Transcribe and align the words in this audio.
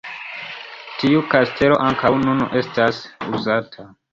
Tiu 1.01 1.19
kastelo 1.35 1.77
ankaŭ 1.91 2.13
nun 2.25 2.43
estas 2.63 3.07
uzata. 3.37 3.91